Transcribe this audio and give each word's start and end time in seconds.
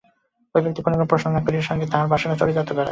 ঐ 0.55 0.63
ব্যক্তি 0.63 0.81
কোনরূপ 0.85 1.07
প্রশ্ন 1.11 1.27
না 1.29 1.39
করিয়া 1.41 1.63
সঙ্গে 1.63 1.69
সঙ্গে 1.69 1.91
তাহার 1.91 2.07
বাসনা 2.11 2.35
চরিতার্থ 2.37 2.69
করে। 2.69 2.79